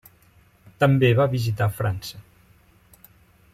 També 0.83 1.11
va 1.19 1.27
visitar 1.35 1.69
França. 1.81 2.23